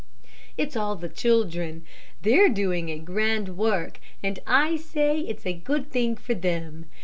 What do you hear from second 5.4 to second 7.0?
a good thing for them.